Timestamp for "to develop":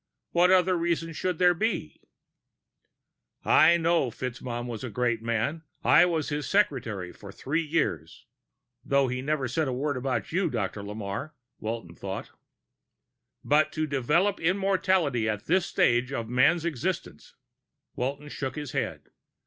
13.73-14.39